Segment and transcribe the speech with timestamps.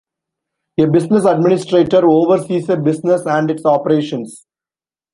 [0.79, 4.47] A business administrator oversees a business and its operations.